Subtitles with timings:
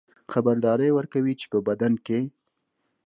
[0.31, 2.19] خبرداری ورکوي چې په بدن کې